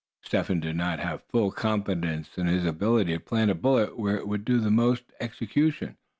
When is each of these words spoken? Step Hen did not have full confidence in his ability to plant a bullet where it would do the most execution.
Step 0.23 0.47
Hen 0.47 0.59
did 0.59 0.75
not 0.75 0.97
have 0.97 1.21
full 1.29 1.51
confidence 1.51 2.35
in 2.35 2.47
his 2.47 2.65
ability 2.65 3.13
to 3.13 3.19
plant 3.19 3.51
a 3.51 3.53
bullet 3.53 3.99
where 3.99 4.17
it 4.17 4.27
would 4.27 4.43
do 4.43 4.59
the 4.59 4.71
most 4.71 5.03
execution. 5.19 5.95